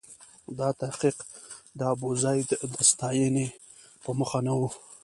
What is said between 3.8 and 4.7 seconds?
په موخه نه و.